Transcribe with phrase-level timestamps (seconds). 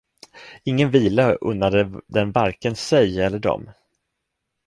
[0.63, 3.69] Ingen vila unnade den varken sig eller dem.